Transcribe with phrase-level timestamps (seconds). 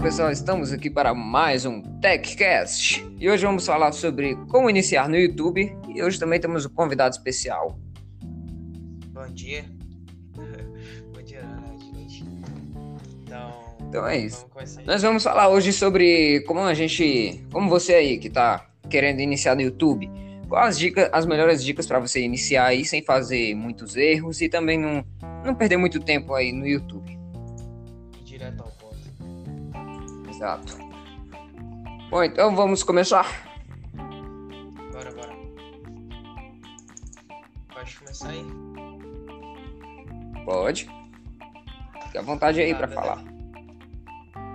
[0.00, 5.16] pessoal, estamos aqui para mais um TechCast e hoje vamos falar sobre como iniciar no
[5.16, 7.78] YouTube e hoje também temos um convidado especial.
[9.12, 9.62] Bom dia.
[11.12, 11.42] Bom dia,
[11.92, 12.24] gente.
[13.22, 13.52] Então,
[13.88, 14.46] Então é isso.
[14.54, 14.76] vamos.
[14.86, 19.54] Nós vamos falar hoje sobre como a gente, como você aí que tá querendo iniciar
[19.54, 20.10] no YouTube,
[20.48, 24.48] quais as dicas, as melhores dicas para você iniciar aí sem fazer muitos erros e
[24.48, 25.04] também não,
[25.44, 27.19] não perder muito tempo aí no YouTube.
[30.40, 30.78] Exato.
[32.08, 33.26] Bom, então vamos começar.
[34.90, 35.36] Bora, bora.
[37.74, 38.42] Pode começar aí?
[40.46, 40.88] Pode.
[42.04, 43.06] Fique à vontade aí Tá, para beleza.
[43.06, 43.24] falar.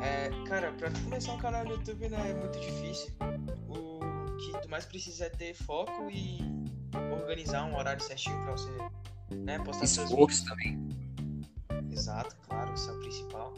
[0.03, 3.13] É, cara, pra tu começar um canal no YouTube não é muito difícil.
[3.69, 3.99] O
[4.37, 6.39] que tu mais precisa é ter foco e
[7.21, 8.71] organizar um horário certinho pra você,
[9.31, 10.49] né, postar seus Esforço vídeos.
[10.49, 10.89] também.
[11.91, 13.53] Exato, claro, isso é o principal.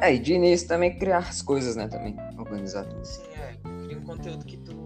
[0.00, 2.16] É, e de início também criar as coisas, né, também.
[2.38, 3.04] Organizar tudo.
[3.04, 3.56] Sim, é.
[3.84, 4.76] Cria um conteúdo que tu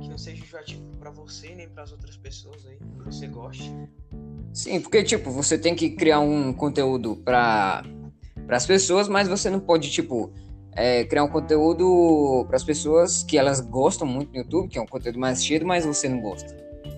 [0.00, 3.72] que não seja enjoativo pra você nem pras outras pessoas aí, que você goste.
[4.52, 7.84] Sim, porque, tipo, você tem que criar um conteúdo para
[8.48, 10.32] as pessoas, mas você não pode, tipo,
[10.72, 14.82] é, criar um conteúdo para as pessoas que elas gostam muito no YouTube, que é
[14.82, 16.54] um conteúdo mais assistido, mas você não gosta.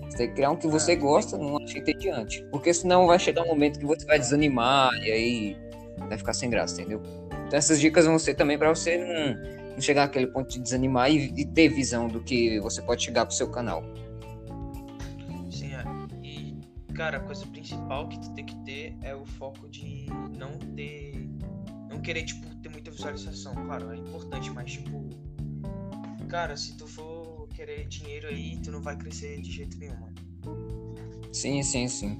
[0.09, 0.95] Você tem que criar um que você É.
[0.95, 2.43] gosta, não acha entediante.
[2.51, 5.57] Porque senão vai chegar um momento que você vai desanimar e aí
[6.09, 7.01] vai ficar sem graça, entendeu?
[7.45, 11.11] Então essas dicas vão ser também para você não, não chegar àquele ponto de desanimar
[11.11, 13.83] e, e ter visão do que você pode chegar pro seu canal.
[15.51, 15.83] Sim, é.
[16.23, 16.57] E,
[16.93, 20.05] cara, a coisa principal que tu tem que ter é o foco de
[20.37, 21.29] não ter.
[21.89, 23.53] Não querer, tipo, ter muita visualização.
[23.53, 25.09] Claro, é importante, mas, tipo.
[26.27, 30.15] Cara, se tu for querer dinheiro aí, tu não vai crescer de jeito nenhum, mano.
[31.31, 32.19] Sim, sim, sim.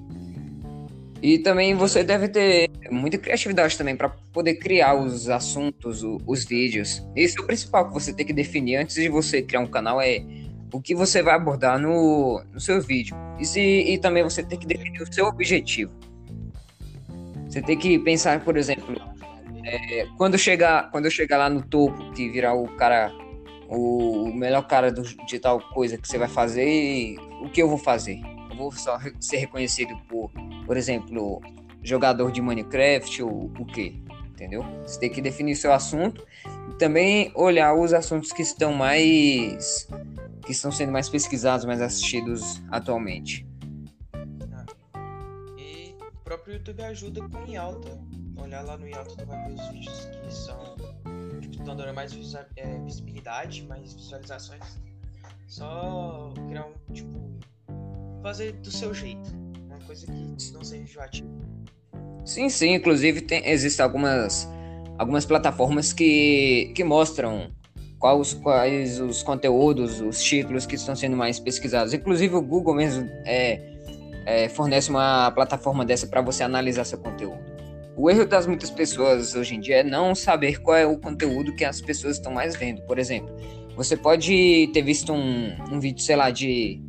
[1.25, 6.45] E também você deve ter muita criatividade também para poder criar os assuntos, o- os
[6.45, 7.03] vídeos.
[7.15, 9.99] Isso é o principal que você tem que definir antes de você criar um canal
[9.99, 10.23] é
[10.71, 13.15] o que você vai abordar no, no seu vídeo.
[13.39, 15.91] E, se, e também você tem que definir o seu objetivo.
[17.49, 18.95] Você tem que pensar, por exemplo,
[19.63, 23.11] é, quando chegar, quando eu chegar lá no topo, que virar o cara,
[23.67, 27.79] o melhor cara do- de tal coisa que você vai fazer, o que eu vou
[27.79, 28.19] fazer?
[28.57, 30.31] Vou só ser reconhecido por,
[30.65, 31.41] por exemplo,
[31.83, 33.95] jogador de Minecraft ou o quê?
[34.31, 34.63] Entendeu?
[34.83, 36.25] Você tem que definir seu assunto
[36.69, 39.87] e também olhar os assuntos que estão mais
[40.45, 43.47] que estão sendo mais pesquisados, mais assistidos atualmente.
[45.57, 47.99] E o próprio YouTube ajuda com o Yalta.
[48.37, 50.75] Olhar lá no Yalta, tu vai ver os vídeos que são.
[51.41, 52.13] Tipo, estão dando mais
[52.57, 54.79] é, visibilidade, mais visualizações.
[55.47, 57.39] Só criar um, tipo.
[58.25, 59.29] Fazer do seu jeito.
[59.67, 61.29] Uma coisa que não seja enjoativa.
[62.25, 64.49] Sim, sim, inclusive tem, existem algumas,
[64.97, 67.51] algumas plataformas que, que mostram
[67.99, 71.93] quais, quais os conteúdos, os títulos que estão sendo mais pesquisados.
[71.93, 73.61] Inclusive o Google mesmo é,
[74.25, 77.37] é, fornece uma plataforma dessa para você analisar seu conteúdo.
[77.95, 81.55] O erro das muitas pessoas hoje em dia é não saber qual é o conteúdo
[81.55, 82.81] que as pessoas estão mais vendo.
[82.87, 83.29] Por exemplo,
[83.75, 86.81] você pode ter visto um, um vídeo, sei lá, de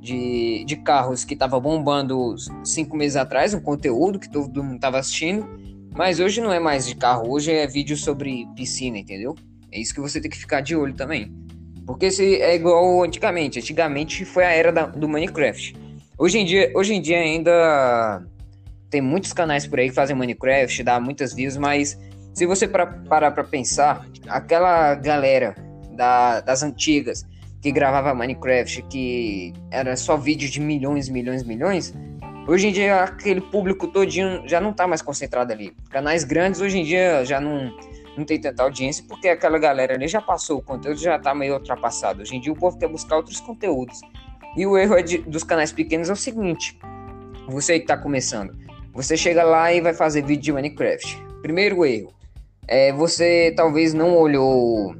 [0.00, 2.34] de, de carros que tava bombando
[2.64, 5.46] cinco meses atrás, um conteúdo que todo mundo tava assistindo,
[5.94, 9.34] mas hoje não é mais de carro, hoje é vídeo sobre piscina, entendeu?
[9.70, 11.32] É isso que você tem que ficar de olho também.
[11.86, 15.76] Porque se é igual antigamente, antigamente foi a era da- do Minecraft.
[16.18, 18.22] Hoje em dia, hoje em dia ainda
[18.88, 21.98] tem muitos canais por aí que fazem Minecraft, dá muitas views, mas
[22.34, 25.54] se você pra- parar pra pensar, aquela galera
[25.96, 27.24] da- das antigas
[27.60, 31.94] que gravava Minecraft, que era só vídeo de milhões, milhões, milhões,
[32.48, 35.74] hoje em dia aquele público todinho já não tá mais concentrado ali.
[35.90, 37.70] Canais grandes hoje em dia já não,
[38.16, 41.54] não tem tanta audiência, porque aquela galera ali já passou o conteúdo, já tá meio
[41.54, 42.22] ultrapassado.
[42.22, 44.00] Hoje em dia o povo quer buscar outros conteúdos.
[44.56, 46.78] E o erro é de- dos canais pequenos é o seguinte,
[47.46, 48.56] você que tá começando,
[48.92, 51.22] você chega lá e vai fazer vídeo de Minecraft.
[51.42, 52.12] Primeiro erro,
[52.66, 54.94] é você talvez não olhou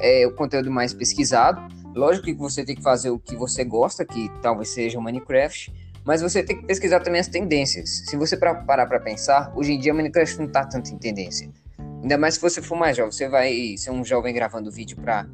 [0.00, 1.62] é, o conteúdo mais pesquisado,
[1.96, 5.72] Lógico que você tem que fazer o que você gosta, que talvez seja o Minecraft,
[6.04, 8.04] mas você tem que pesquisar também as tendências.
[8.06, 11.50] Se você parar para pensar, hoje em dia Minecraft não tá tanto em tendência.
[12.02, 15.26] Ainda mais se você for mais jovem, você vai ser um jovem gravando vídeo para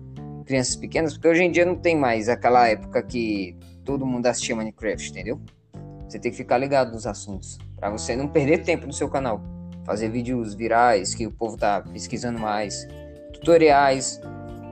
[0.46, 4.54] crianças pequenas, porque hoje em dia não tem mais aquela época que todo mundo assistia
[4.54, 5.40] Minecraft, entendeu?
[6.08, 9.42] Você tem que ficar ligado nos assuntos, para você não perder tempo no seu canal.
[9.84, 12.86] Fazer vídeos virais que o povo tá pesquisando mais,
[13.32, 14.20] tutoriais,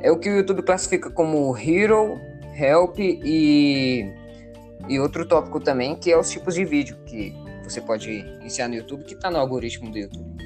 [0.03, 2.19] é o que o YouTube classifica como Hero,
[2.57, 4.07] Help e,
[4.89, 8.11] e outro tópico também, que é os tipos de vídeo que você pode
[8.41, 10.37] iniciar no YouTube, que tá no algoritmo do YouTube.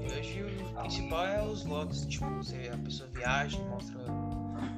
[0.00, 0.44] E hoje
[0.80, 3.98] principal é os vlogs, tipo, você, a pessoa viaja, mostra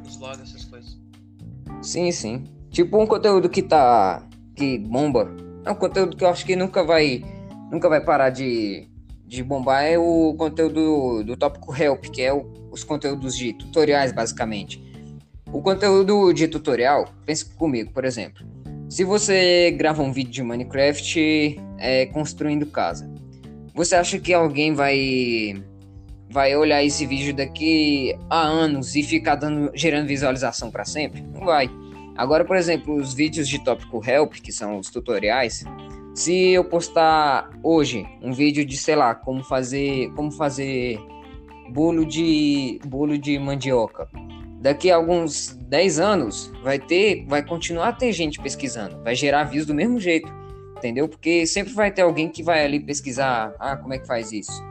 [0.07, 0.99] os vlogs, essas coisas.
[1.83, 2.45] Sim, sim.
[2.71, 4.23] Tipo um conteúdo que tá.
[4.55, 5.29] que bomba.
[5.65, 7.25] É um conteúdo que eu acho que nunca vai.
[7.71, 8.89] Nunca vai parar de,
[9.27, 9.85] de bombar.
[9.85, 14.83] É o conteúdo do tópico Help, que é o, os conteúdos de tutoriais, basicamente.
[15.53, 18.45] O conteúdo de tutorial, pense comigo, por exemplo.
[18.89, 23.11] Se você grava um vídeo de Minecraft é, construindo casa,
[23.75, 25.63] você acha que alguém vai
[26.29, 31.23] vai olhar esse vídeo daqui a anos e ficar dando, gerando visualização para sempre?
[31.23, 31.71] Não vai.
[32.17, 35.65] Agora, por exemplo, os vídeos de tópico help, que são os tutoriais,
[36.17, 40.99] se eu postar hoje um vídeo de, sei lá, como fazer, como fazer
[41.69, 44.09] bolo de bolo de mandioca,
[44.59, 49.45] daqui a alguns 10 anos vai ter, vai continuar a ter gente pesquisando, vai gerar
[49.45, 50.33] views do mesmo jeito,
[50.79, 51.07] entendeu?
[51.07, 54.65] Porque sempre vai ter alguém que vai ali pesquisar, ah, como é que faz isso?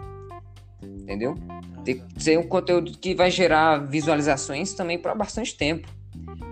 [0.81, 1.35] Entendeu?
[1.83, 5.87] Tem que ser um conteúdo que vai gerar visualizações também para bastante tempo.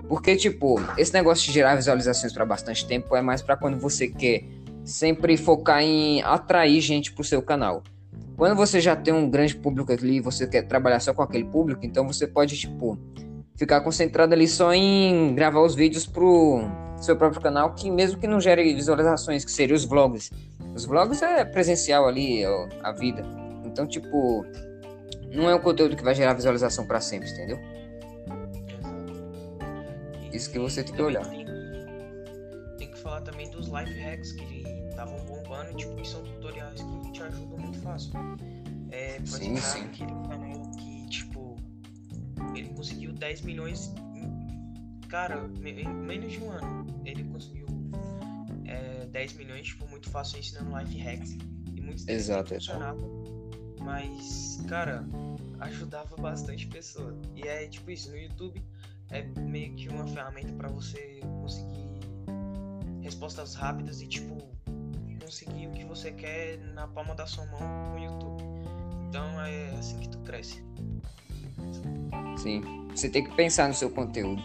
[0.08, 4.08] Porque, tipo, esse negócio de gerar visualizações para bastante tempo é mais para quando você
[4.08, 4.44] quer
[4.84, 7.84] sempre focar em atrair gente pro seu canal.
[8.36, 11.86] Quando você já tem um grande público ali, você quer trabalhar só com aquele público,
[11.86, 12.98] então você pode, tipo,
[13.56, 16.62] ficar concentrado ali só em gravar os vídeos pro
[16.98, 20.32] seu próprio canal, que mesmo que não gere visualizações, que seriam os vlogs.
[20.76, 22.44] Os vlogs é presencial ali,
[22.82, 23.24] a vida.
[23.66, 24.46] Então, tipo,
[25.32, 27.60] não é um conteúdo que vai gerar visualização para sempre, entendeu?
[30.32, 31.26] Isso que você tem que olhar.
[31.28, 31.46] Tem,
[32.78, 34.46] tem que falar também dos life hacks que
[35.64, 38.12] bombando, tipo, que são tutoriais que te ajudam muito fácil.
[38.92, 39.80] É, por sim, exemplo, sim.
[39.86, 41.56] aquele canal que, tipo,
[42.56, 46.86] ele conseguiu 10 milhões em, cara, em menos de um ano.
[47.06, 47.66] Ele conseguiu
[48.66, 51.38] é, 10 milhões, tipo, muito fácil ensinando life hacks.
[51.74, 52.54] E muitos Exato.
[53.82, 55.06] Mas, cara,
[55.60, 57.18] ajudava bastante pessoa.
[57.36, 58.62] E é tipo isso, no YouTube
[59.10, 61.84] é meio que uma ferramenta para você conseguir
[63.02, 64.53] respostas rápidas e tipo
[65.24, 68.44] conseguir o que você quer na palma da sua mão com o YouTube.
[69.08, 70.64] Então é assim que tu cresce.
[72.38, 72.62] Sim,
[72.94, 74.42] você tem que pensar no seu conteúdo.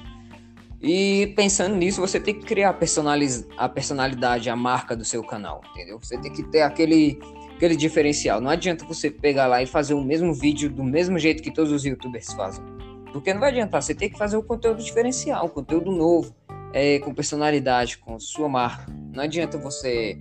[0.81, 5.99] E pensando nisso, você tem que criar a personalidade, a marca do seu canal, entendeu?
[5.99, 7.19] Você tem que ter aquele
[7.57, 8.41] aquele diferencial.
[8.41, 11.73] Não adianta você pegar lá e fazer o mesmo vídeo do mesmo jeito que todos
[11.73, 12.65] os youtubers fazem.
[13.13, 16.33] Porque não vai adiantar, você tem que fazer o conteúdo diferencial, um conteúdo novo,
[16.73, 18.87] é, com personalidade, com sua marca.
[19.13, 20.17] Não adianta você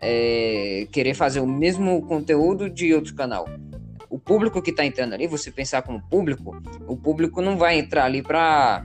[0.00, 3.48] é, querer fazer o mesmo conteúdo de outro canal.
[4.08, 6.56] O público que está entrando ali, você pensar como público,
[6.86, 8.82] o público não vai entrar ali para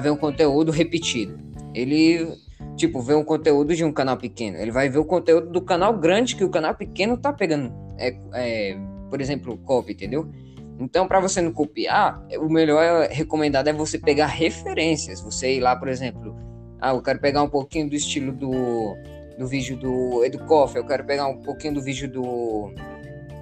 [0.00, 1.38] ver um conteúdo repetido.
[1.74, 2.28] Ele
[2.76, 4.56] tipo, ver um conteúdo de um canal pequeno.
[4.56, 7.72] Ele vai ver o conteúdo do canal grande que o canal pequeno tá pegando.
[7.98, 8.78] É, é
[9.10, 10.30] por exemplo, copy, entendeu?
[10.78, 15.20] Então, para você não copiar, o melhor recomendado é você pegar referências.
[15.20, 16.34] Você ir lá, por exemplo,
[16.80, 18.96] ah, eu quero pegar um pouquinho do estilo do,
[19.40, 22.70] do vídeo do Educoff, eu quero pegar um pouquinho do vídeo do,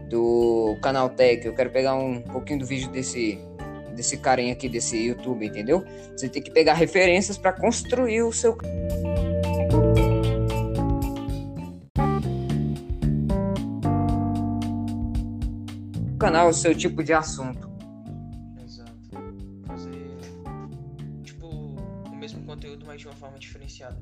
[0.09, 3.37] do Canal Tech, eu quero pegar um pouquinho do vídeo desse
[3.97, 5.85] desse carinha aqui desse YouTube, entendeu?
[6.17, 8.57] Você tem que pegar referências para construir o seu
[16.17, 17.69] canal, o seu tipo de assunto.
[18.65, 18.93] Exato.
[19.67, 20.17] Fazer
[21.25, 24.01] tipo o mesmo conteúdo, mas de uma forma diferenciada.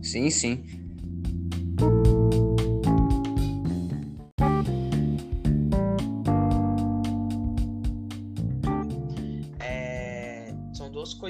[0.00, 0.89] Sim, sim.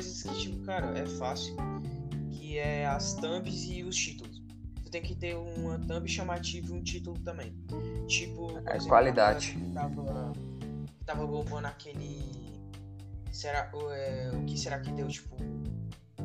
[0.01, 1.55] Coisas que, tipo, cara, é fácil,
[2.31, 4.43] que é as thumbs e os títulos.
[4.83, 7.55] Tu tem que ter uma thumb chamativa e um título também.
[8.07, 9.59] Tipo, é exemplo, qualidade.
[9.75, 10.33] Tava,
[11.05, 12.51] tava bombando aquele.
[13.31, 15.07] Será, é, o que será que deu?
[15.07, 15.37] Tipo,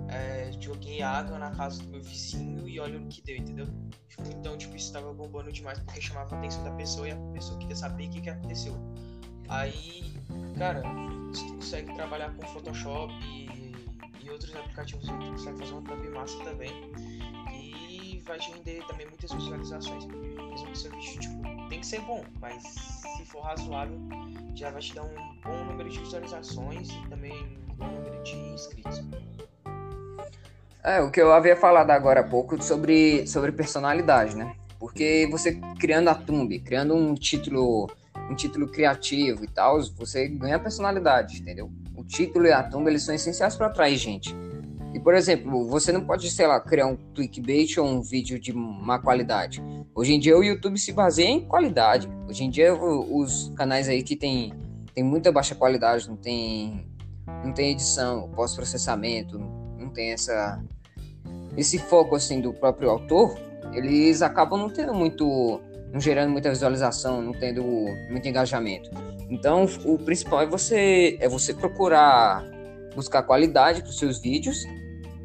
[0.07, 3.67] é, joguei água na casa do meu vizinho e olha o que deu, entendeu?
[4.07, 7.17] Tipo, então, tipo, isso tava bombando demais porque chamava a atenção da pessoa e a
[7.33, 8.75] pessoa queria saber o que, que aconteceu.
[9.47, 10.13] Aí,
[10.57, 10.81] cara,
[11.33, 13.13] se tu consegue trabalhar com Photoshop
[14.25, 16.71] e, outros aplicativos, tu consegue fazer uma thumb massa também.
[17.53, 20.05] E vai te render também muitas visualizações.
[20.05, 23.97] Mesmo que seu vídeo tipo, tem que ser bom, mas se for razoável,
[24.55, 27.33] já vai te dar um bom número de visualizações e também
[27.69, 29.03] um bom número de inscritos.
[30.83, 34.55] É, o que eu havia falado agora há pouco sobre, sobre personalidade, né?
[34.79, 37.89] Porque você criando a thumb, criando um título
[38.29, 41.71] um título criativo e tal, você ganha personalidade, entendeu?
[42.07, 44.35] Título e a tumba eles são essenciais para atrair gente.
[44.93, 48.53] E, por exemplo, você não pode, sei lá, criar um clickbait ou um vídeo de
[48.53, 49.61] má qualidade.
[49.93, 52.09] Hoje em dia o YouTube se baseia em qualidade.
[52.29, 54.53] Hoje em dia os canais aí que tem,
[54.93, 56.87] tem muita baixa qualidade, não tem,
[57.43, 59.37] não tem edição, pós-processamento,
[59.77, 60.63] não tem essa
[61.57, 63.37] esse foco assim do próprio autor,
[63.73, 67.63] eles acabam não tendo muito, não gerando muita visualização, não tendo
[68.09, 68.89] muito engajamento.
[69.29, 72.45] Então, o principal é você é você procurar
[72.95, 74.65] buscar qualidade para os seus vídeos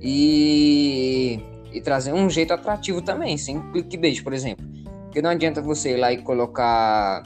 [0.00, 1.38] e,
[1.73, 4.66] e trazer um jeito atrativo também, sem clickbait, por exemplo.
[5.04, 7.23] Porque não adianta você ir lá e colocar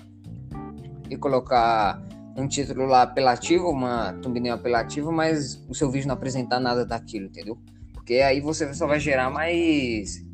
[1.08, 2.02] e colocar
[2.36, 7.26] um título lá apelativo, uma thumbnail apelativa, mas o seu vídeo não apresentar nada daquilo,
[7.26, 7.58] entendeu?
[7.92, 10.24] Porque aí você só vai gerar mais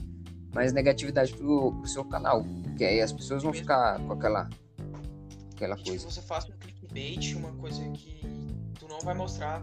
[0.55, 2.45] mais negatividade pro, pro seu canal.
[2.65, 4.49] Porque aí as pessoas vão ficar com aquela
[5.61, 5.99] aquela E, coisa.
[5.99, 8.21] Tipo, você faz um clickbait, uma coisa que
[8.79, 9.62] tu não vai mostrar,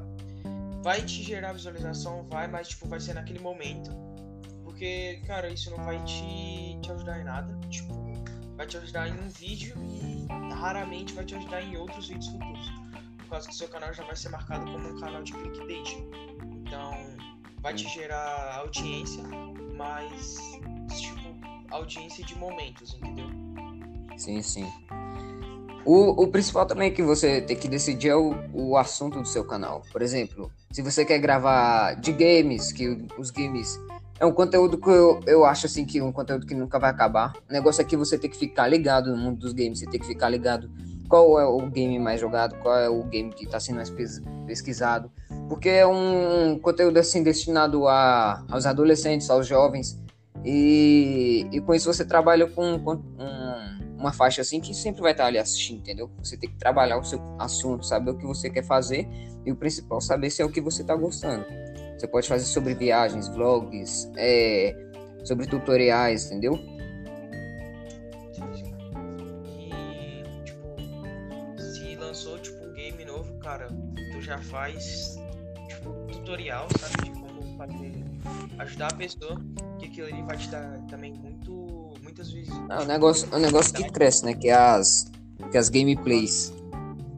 [0.84, 3.92] vai te gerar visualização, vai, mas tipo, vai ser naquele momento.
[4.63, 7.58] Porque, cara, isso não vai te, te ajudar em nada.
[7.70, 7.94] Tipo,
[8.56, 12.70] vai te ajudar em um vídeo e raramente vai te ajudar em outros vídeos futuros.
[13.18, 15.98] Por causa que seu canal já vai ser marcado como um canal de clickbait.
[16.44, 16.92] Então,
[17.60, 19.24] vai te gerar audiência,
[19.75, 20.38] mas,
[21.00, 21.27] tipo,
[21.72, 23.27] audiência de momentos, entendeu?
[24.18, 24.72] Sim, sim.
[25.88, 29.46] O, o principal também que você tem que decidir é o, o assunto do seu
[29.46, 29.84] canal.
[29.89, 33.79] Por exemplo, se você quer gravar de games, que os games
[34.20, 36.89] é um conteúdo que eu, eu acho assim que é um conteúdo que nunca vai
[36.89, 37.32] acabar.
[37.50, 39.98] O negócio é que você tem que ficar ligado no mundo dos games, você tem
[39.98, 40.70] que ficar ligado
[41.08, 44.22] qual é o game mais jogado, qual é o game que está sendo mais pes-
[44.46, 45.10] pesquisado.
[45.48, 49.98] Porque é um conteúdo assim destinado a, aos adolescentes, aos jovens.
[50.44, 55.12] E, e com isso você trabalha com, com um- uma faixa assim que sempre vai
[55.12, 56.10] estar ali assistindo, entendeu?
[56.20, 59.08] Você tem que trabalhar o seu assunto, saber o que você quer fazer
[59.46, 61.46] e o principal, saber se é o que você está gostando.
[61.98, 64.75] Você pode fazer sobre viagens, vlogs, é,
[65.24, 66.54] sobre tutoriais, entendeu?
[69.60, 73.68] E, tipo, se lançou, tipo, um game novo, cara,
[74.12, 75.18] tu já faz,
[75.68, 77.94] tipo, tutorial, sabe, de como fazer,
[78.60, 79.42] ajudar a pessoa,
[79.80, 81.77] que aquilo ali vai te dar também muito,
[82.18, 82.54] muitas vezes...
[82.70, 84.34] É um negócio, é um negócio que cresce, né?
[84.34, 85.12] Que é as,
[85.52, 86.54] que é as gameplays.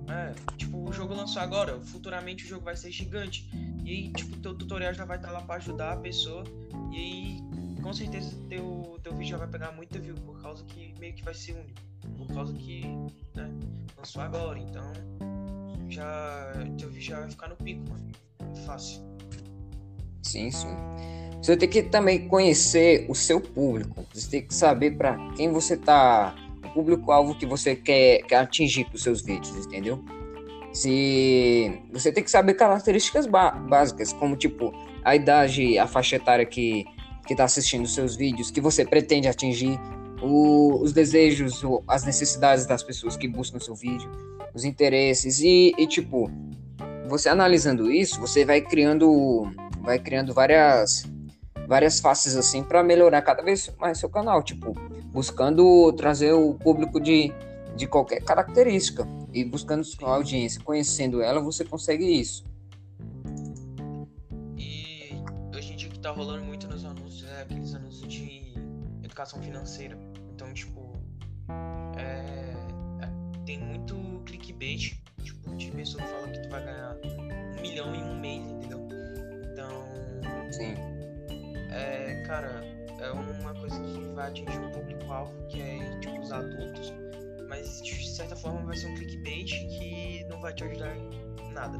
[0.08, 3.50] É, tipo, o jogo lançou agora, futuramente o jogo vai ser gigante.
[3.84, 6.44] E aí, tipo, teu tutorial já vai estar lá pra ajudar a pessoa.
[6.91, 7.39] E aí,
[7.82, 11.24] com certeza, teu, teu vídeo já vai pegar muita view, por causa que meio que
[11.24, 11.79] vai ser único.
[12.18, 12.82] Por causa que,
[13.36, 13.50] né,
[13.98, 14.91] lançou agora, então
[15.89, 18.12] já teu vídeo já vai ficar no pico, mano.
[18.65, 19.09] Fácil.
[20.21, 20.67] Sim, sim.
[21.41, 24.05] Você tem que também conhecer o seu público.
[24.13, 26.35] Você tem que saber para quem você tá,
[26.65, 30.03] o público-alvo que você quer, quer atingir com os seus vídeos, entendeu?
[30.73, 34.71] Se você tem que saber características básicas, como tipo
[35.03, 36.85] a idade, a faixa etária que
[37.25, 39.79] que está assistindo seus vídeos, que você pretende atingir,
[40.19, 44.09] o- os desejos, as necessidades das pessoas que buscam seu vídeo,
[44.51, 46.27] os interesses e, e tipo
[47.10, 49.51] você analisando isso, você vai criando
[49.82, 51.04] vai criando várias
[51.68, 54.74] várias faces assim para melhorar cada vez mais seu canal, tipo,
[55.12, 57.32] buscando trazer o público de,
[57.75, 62.44] de qualquer característica e buscando sua audiência, conhecendo ela, você consegue isso.
[64.58, 65.12] E
[65.56, 68.54] hoje em dia o que tá rolando muito nos anúncios é aqueles anúncios de
[69.04, 69.96] educação financeira.
[70.34, 70.92] Então, tipo,
[71.98, 74.99] é, é- tem muito clickbait,
[75.60, 78.88] de pessoa que fala que tu vai ganhar um milhão em um mês, entendeu?
[79.51, 80.75] Então, Sim.
[81.72, 82.63] é, cara,
[83.00, 86.94] é uma coisa que vai atingir um público-alvo que é, tipo, os adultos,
[87.48, 91.78] mas de certa forma vai ser um clickbait que não vai te ajudar em nada.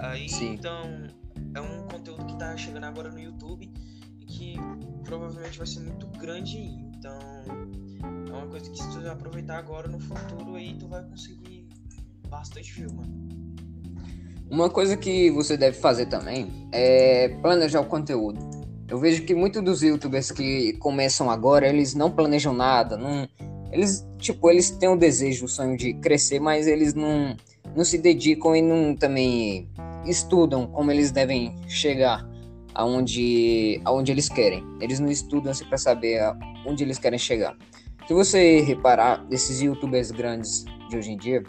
[0.00, 0.54] Aí, Sim.
[0.54, 0.82] então,
[1.54, 3.70] é um conteúdo que tá chegando agora no YouTube
[4.20, 4.56] e que
[5.04, 6.58] provavelmente vai ser muito grande.
[6.58, 7.18] Então,
[8.28, 11.59] é uma coisa que se tu aproveitar agora no futuro aí, tu vai conseguir
[12.30, 13.12] bastante view, mano.
[14.50, 18.40] Uma coisa que você deve fazer também é planejar o conteúdo.
[18.88, 23.28] Eu vejo que muitos dos youtubers que começam agora, eles não planejam nada, não
[23.70, 27.36] eles, tipo, eles têm o desejo, o sonho de crescer, mas eles não
[27.76, 29.68] não se dedicam e não também
[30.04, 32.28] estudam como eles devem chegar
[32.74, 34.64] aonde aonde eles querem.
[34.80, 36.20] Eles não estudam assim para saber
[36.66, 37.56] onde eles querem chegar.
[38.08, 41.44] Se você reparar esses youtubers grandes de hoje em dia,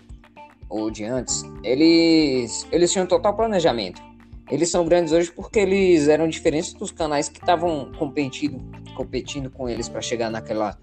[0.72, 4.02] ou de antes, eles, eles tinham total planejamento.
[4.50, 8.62] Eles são grandes hoje porque eles eram diferentes dos canais que estavam competindo,
[8.96, 10.78] competindo com eles para chegar naquela,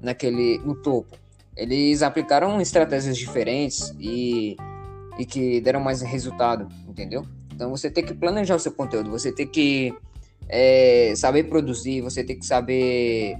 [0.00, 1.16] naquele, no topo.
[1.56, 4.56] Eles aplicaram estratégias diferentes e,
[5.18, 7.26] e que deram mais resultado, entendeu?
[7.52, 9.92] Então você tem que planejar o seu conteúdo, você tem que
[10.48, 13.36] é, saber produzir, você tem que saber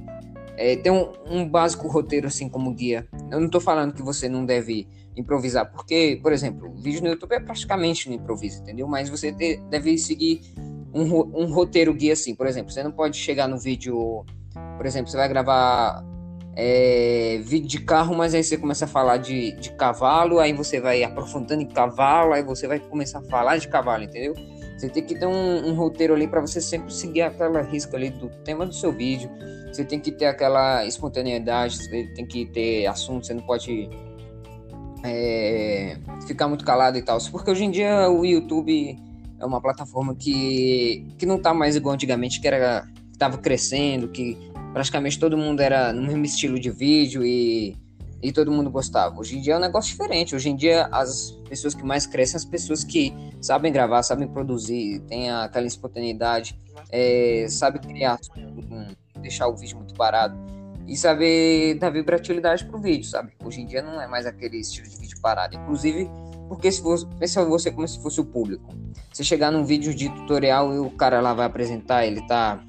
[0.56, 3.06] é, ter um, um, básico roteiro assim como guia.
[3.30, 7.32] Eu não estou falando que você não deve improvisar, porque, por exemplo, vídeo no YouTube
[7.34, 8.86] é praticamente no improviso, entendeu?
[8.88, 10.40] Mas você te, deve seguir
[10.92, 11.02] um,
[11.42, 12.34] um roteiro guia assim.
[12.34, 14.24] Por exemplo, você não pode chegar no vídeo,
[14.76, 16.04] por exemplo, você vai gravar
[16.54, 20.80] é, vídeo de carro, mas aí você começa a falar de, de cavalo, aí você
[20.80, 24.34] vai aprofundando em cavalo, aí você vai começar a falar de cavalo, entendeu?
[24.76, 28.10] Você tem que ter um, um roteiro ali para você sempre seguir aquela risca ali
[28.10, 29.30] do tema do seu vídeo.
[29.72, 33.88] Você tem que ter aquela espontaneidade, você tem que ter assunto, você não pode
[35.04, 37.18] é, ficar muito calado e tal.
[37.30, 38.98] Porque hoje em dia o YouTube
[39.38, 44.08] é uma plataforma que, que não tá mais igual antigamente, que era que tava crescendo,
[44.08, 44.38] que
[44.72, 47.76] praticamente todo mundo era no mesmo estilo de vídeo e,
[48.22, 49.18] e todo mundo gostava.
[49.18, 50.34] Hoje em dia é um negócio diferente.
[50.34, 54.28] Hoje em dia as pessoas que mais crescem são as pessoas que sabem gravar, sabem
[54.28, 56.58] produzir, têm aquela espontaneidade,
[56.90, 58.18] é, sabem criar,
[59.20, 60.61] deixar o vídeo muito parado
[60.92, 63.32] e saber dar vibratilidade pro vídeo, sabe?
[63.42, 65.56] Hoje em dia não é mais aquele estilo de vídeo parado.
[65.56, 66.06] Inclusive,
[66.48, 68.68] porque se você pensa você como se fosse o público.
[69.10, 72.62] Você chegar num vídeo de tutorial e o cara lá vai apresentar, ele tá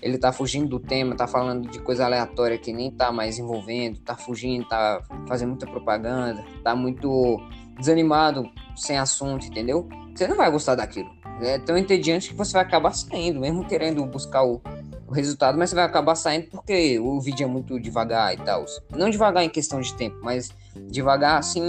[0.00, 3.98] ele tá fugindo do tema, tá falando de coisa aleatória que nem tá mais envolvendo,
[3.98, 7.36] tá fugindo, tá fazendo muita propaganda, tá muito
[7.76, 9.88] desanimado, sem assunto, entendeu?
[10.14, 11.10] Você não vai gostar daquilo.
[11.42, 14.62] É tão entediante que você vai acabar saindo, mesmo querendo buscar o,
[15.10, 18.64] o resultado, mas você vai acabar saindo porque o vídeo é muito devagar e tal.
[18.96, 20.50] Não devagar em questão de tempo, mas
[20.88, 21.60] devagar assim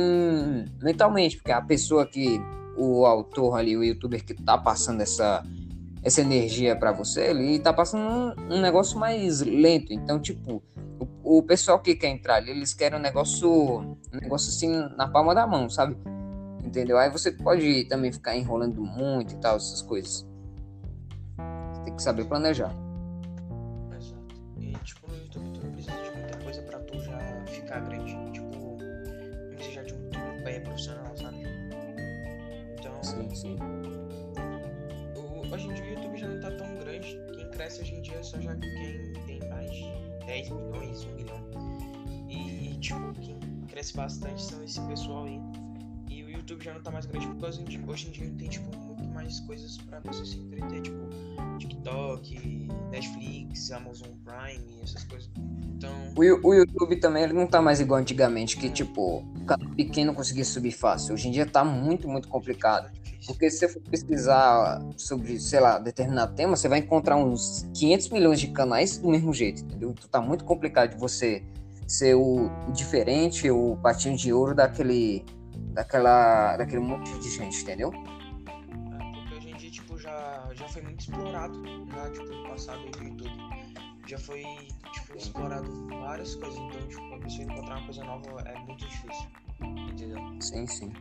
[0.79, 2.39] mentalmente, porque a pessoa que
[2.77, 5.43] o autor ali, o youtuber que tá passando essa
[6.03, 9.93] essa energia para você, ele tá passando um, um, negócio mais lento.
[9.93, 10.63] Então, tipo,
[10.99, 15.07] o, o, pessoal que quer entrar ali, eles querem um negócio, um negócio assim na
[15.07, 15.95] palma da mão, sabe?
[16.65, 16.97] Entendeu?
[16.97, 20.25] Aí você pode também ficar enrolando muito e tal, essas coisas.
[21.71, 22.75] Você tem que saber planejar.
[27.71, 28.31] Ficar grande.
[28.33, 31.43] Tipo, não precisa de um YouTube bem profissional, sabe?
[32.77, 33.03] Então.
[33.03, 33.57] Sim, sim
[35.51, 37.19] hoje em dia o YouTube já não tá tão grande.
[37.33, 39.85] Quem cresce hoje em dia é só já quem tem mais de
[40.25, 41.41] 10 milhões, 1 milhão.
[42.29, 45.39] E, tipo, quem cresce bastante são esse pessoal aí.
[46.51, 47.45] O YouTube já não tá mais grande porque
[47.89, 50.97] hoje em dia, tem, tipo, muito mais coisas pra você se entreter, tipo,
[51.57, 55.29] TikTok, Netflix, Amazon Prime, essas coisas.
[55.77, 55.93] Então...
[56.13, 60.13] O, o YouTube também ele não tá mais igual antigamente, que, tipo, o canal pequeno
[60.13, 61.13] conseguia subir fácil.
[61.13, 62.91] Hoje em dia tá muito, muito complicado.
[63.25, 68.09] Porque se você for pesquisar sobre, sei lá, determinado tema, você vai encontrar uns 500
[68.09, 69.91] milhões de canais do mesmo jeito, entendeu?
[69.91, 71.43] Então tá muito complicado de você
[71.87, 75.23] ser o diferente, o patinho de ouro daquele,
[75.73, 77.91] daquela, daquele monte de gente, entendeu?
[77.93, 82.91] É, porque hoje em dia, tipo, já, já foi muito explorado, já, tipo, no passado
[82.91, 83.31] do YouTube.
[84.07, 84.43] Já foi,
[84.93, 89.27] tipo, explorado várias coisas, então, tipo, a pessoa encontrar uma coisa nova é muito difícil,
[89.61, 90.19] entendeu?
[90.41, 90.93] Sim, sim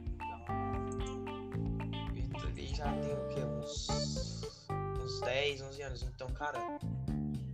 [2.81, 3.41] já tem o que?
[3.41, 3.89] Uns,
[5.03, 6.03] uns 10, 11 anos.
[6.03, 6.79] Então, cara,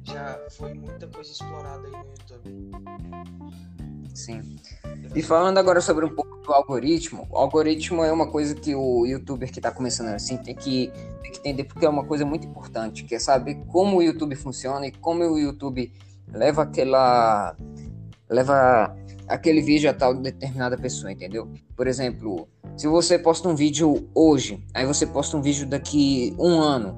[0.05, 2.71] já foi muita coisa explorada aí no YouTube.
[4.17, 4.41] Sim.
[5.15, 9.05] E falando agora sobre um pouco do algoritmo, o algoritmo é uma coisa que o
[9.05, 10.91] youtuber que está começando assim tem que,
[11.23, 14.35] tem que entender porque é uma coisa muito importante, que é saber como o YouTube
[14.35, 15.93] funciona e como o YouTube
[16.33, 17.55] leva aquela
[18.29, 18.97] leva
[19.29, 21.53] aquele vídeo a tal determinada pessoa, entendeu?
[21.77, 26.59] Por exemplo, se você posta um vídeo hoje, aí você posta um vídeo daqui um
[26.59, 26.97] ano,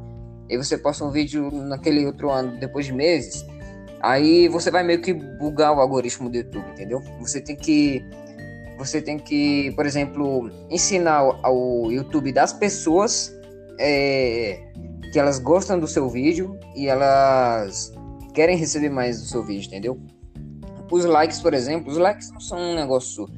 [0.49, 3.45] e você posta um vídeo naquele outro ano depois de meses,
[4.01, 7.01] aí você vai meio que bugar o algoritmo do YouTube, entendeu?
[7.21, 8.05] Você tem que
[8.79, 13.37] você tem que, por exemplo, ensinar ao YouTube das pessoas
[13.79, 14.61] é,
[15.13, 17.93] que elas gostam do seu vídeo e elas
[18.33, 20.01] querem receber mais do seu vídeo, entendeu?
[20.91, 23.29] Os likes, por exemplo, os likes não são um negócio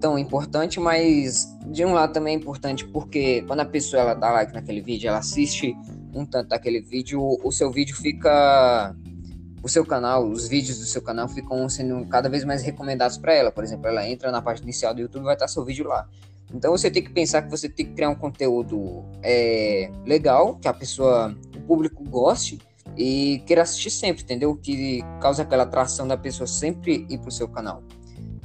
[0.00, 4.30] tão importante, mas de um lado também é importante porque quando a pessoa ela dá
[4.30, 5.74] like naquele vídeo, ela assiste
[6.14, 8.94] um tanto daquele vídeo, o seu vídeo fica
[9.62, 13.34] o seu canal, os vídeos do seu canal ficam sendo cada vez mais recomendados para
[13.34, 13.52] ela.
[13.52, 16.08] Por exemplo, ela entra na parte inicial do YouTube, vai estar seu vídeo lá.
[16.52, 20.66] Então você tem que pensar que você tem que criar um conteúdo é, legal, que
[20.66, 22.58] a pessoa, o público goste
[22.96, 24.56] e queira assistir sempre, entendeu?
[24.56, 27.82] Que causa aquela atração da pessoa sempre ir pro seu canal.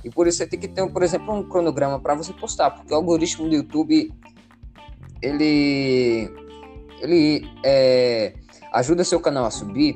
[0.04, 2.94] E por isso você tem que ter, por exemplo, um cronograma para você postar, porque
[2.94, 4.14] o algoritmo do YouTube
[5.22, 6.30] ele
[7.02, 8.34] ele é,
[8.72, 9.96] ajuda seu canal a subir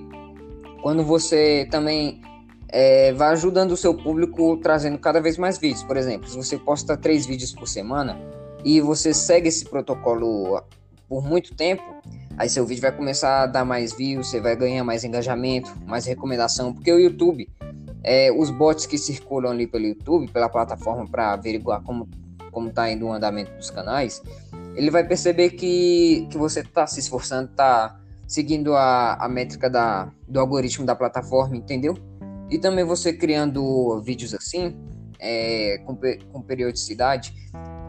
[0.82, 2.22] quando você também
[2.70, 5.84] é, vai ajudando o seu público trazendo cada vez mais vídeos.
[5.84, 8.18] Por exemplo, se você posta três vídeos por semana
[8.64, 10.62] e você segue esse protocolo
[11.08, 11.84] por muito tempo,
[12.38, 16.06] aí seu vídeo vai começar a dar mais views, você vai ganhar mais engajamento, mais
[16.06, 17.50] recomendação, porque o YouTube,
[18.04, 22.08] é, os bots que circulam ali pelo YouTube, pela plataforma para averiguar como
[22.52, 24.24] como tá indo o andamento dos canais,
[24.76, 30.14] ele vai perceber que, que você está se esforçando, está seguindo a, a métrica da,
[30.28, 31.98] do algoritmo da plataforma, entendeu?
[32.48, 34.78] E também você criando vídeos assim,
[35.20, 35.98] é, com,
[36.32, 37.34] com periodicidade,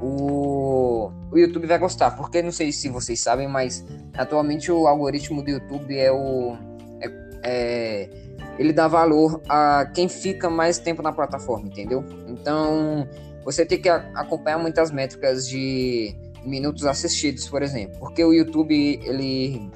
[0.01, 2.13] o, o YouTube vai gostar.
[2.13, 6.57] Porque não sei se vocês sabem, mas atualmente o algoritmo do YouTube é o.
[7.03, 7.11] É,
[7.45, 8.11] é,
[8.59, 12.03] ele dá valor a quem fica mais tempo na plataforma, entendeu?
[12.27, 13.07] Então
[13.45, 18.75] você tem que acompanhar muitas métricas de minutos assistidos, por exemplo, porque o YouTube
[19.05, 19.71] ele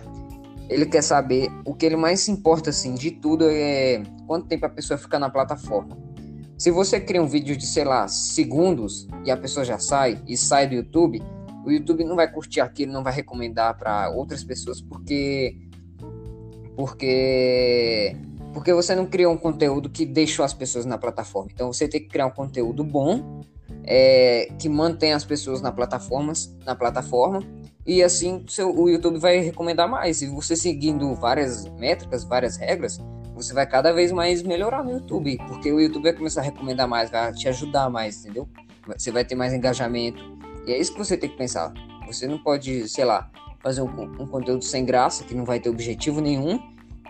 [0.75, 4.67] ele quer saber o que ele mais se importa assim de tudo é quanto tempo
[4.67, 5.97] a pessoa fica na plataforma.
[6.59, 10.37] Se você cria um vídeo de, sei lá, segundos e a pessoa já sai e
[10.37, 11.23] sai do YouTube,
[11.65, 15.57] o YouTube não vai curtir aquilo, não vai recomendar para outras pessoas porque
[16.77, 18.17] porque
[18.53, 21.51] porque você não criou um conteúdo que deixou as pessoas na plataforma.
[21.55, 23.43] Então você tem que criar um conteúdo bom
[23.85, 26.33] é, que mantém as pessoas na plataforma,
[26.67, 27.45] na plataforma
[27.87, 30.23] e assim seu, o YouTube vai recomendar mais.
[30.23, 32.99] E você seguindo várias métricas, várias regras,
[33.35, 36.89] você vai cada vez mais melhorar no YouTube, porque o YouTube vai começar a recomendar
[36.89, 38.49] mais, vai te ajudar mais, entendeu?
[38.97, 40.23] Você vai ter mais engajamento.
[40.67, 41.73] E é isso que você tem que pensar.
[42.07, 45.69] Você não pode, sei lá, fazer um, um conteúdo sem graça, que não vai ter
[45.69, 46.61] objetivo nenhum.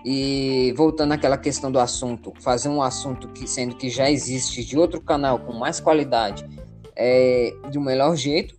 [0.04, 4.78] E voltando àquela questão do assunto, fazer um assunto que sendo que já existe de
[4.78, 6.46] outro canal com mais qualidade
[6.94, 8.54] é, de um melhor jeito.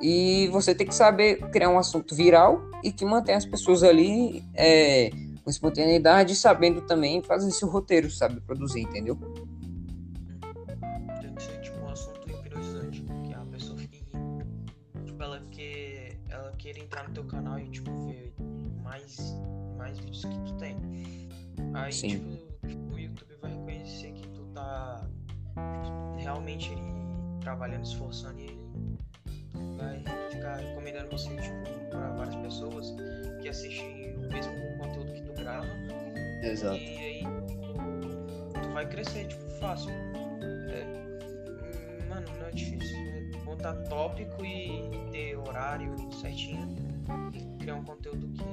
[0.00, 4.44] E você tem que saber criar um assunto viral e que mantém as pessoas ali
[4.54, 5.10] é,
[5.42, 9.16] com espontaneidade, sabendo também fazer seu roteiro, sabe produzir, entendeu?
[11.20, 14.04] Tem que ser tipo um assunto hipnotizante, que a pessoa fique.
[15.04, 16.16] Tipo, ela quer.
[16.28, 18.34] Ela queira entrar no teu canal e tipo ver
[18.82, 19.16] mais,
[19.76, 20.76] mais vídeos que tu tem.
[21.74, 22.08] Aí Sim.
[22.08, 25.08] tipo, o YouTube vai reconhecer que tu tá
[25.82, 26.70] tipo, realmente
[27.40, 28.67] trabalhando, esforçando e ele
[29.78, 32.94] vai ficar recomendando você tipo, para várias pessoas
[33.40, 35.66] que assistem o mesmo conteúdo que tu grava.
[36.42, 36.76] Exato.
[36.76, 37.22] E aí
[38.62, 39.90] tu vai crescer, tipo, fácil.
[40.70, 40.84] É,
[42.08, 42.96] mano, não é difícil.
[42.96, 46.68] É montar tópico e ter horário certinho.
[47.58, 48.44] Criar um conteúdo que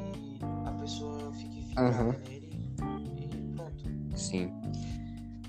[0.65, 2.11] a pessoa fique ficada uhum.
[2.29, 2.49] nele
[3.17, 3.83] e pronto.
[4.15, 4.51] Sim.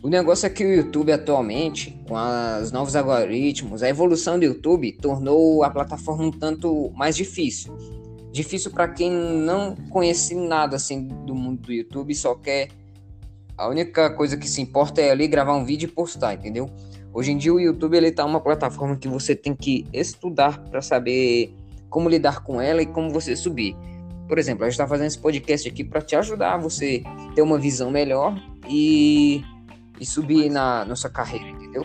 [0.03, 2.15] O negócio é que o YouTube atualmente, com
[2.63, 7.77] os novos algoritmos, a evolução do YouTube tornou a plataforma um tanto mais difícil.
[8.31, 12.69] Difícil para quem não conhece nada assim do mundo do YouTube, só quer
[13.57, 16.69] a única coisa que se importa é ali gravar um vídeo e postar, entendeu?
[17.13, 20.83] Hoje em dia o YouTube ele tá uma plataforma que você tem que estudar para
[20.83, 21.55] saber
[21.89, 23.75] como lidar com ela e como você subir.
[24.29, 27.03] Por exemplo, a gente está fazendo esse podcast aqui para te ajudar você
[27.35, 29.43] ter uma visão melhor e
[30.01, 31.85] e subir na nossa carreira, entendeu?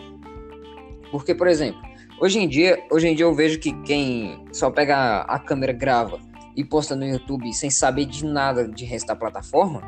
[1.10, 1.80] Porque, por exemplo,
[2.20, 6.18] hoje em dia, hoje em dia eu vejo que quem só pega a câmera, grava
[6.56, 9.82] e posta no YouTube sem saber de nada de resto da plataforma,